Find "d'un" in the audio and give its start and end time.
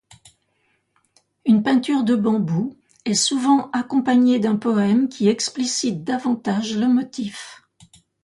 4.39-4.55